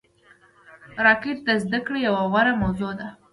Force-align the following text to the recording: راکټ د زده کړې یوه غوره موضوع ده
راکټ 1.05 1.37
د 1.47 1.49
زده 1.63 1.79
کړې 1.85 1.99
یوه 2.07 2.23
غوره 2.31 2.53
موضوع 2.63 2.91
ده 2.99 3.07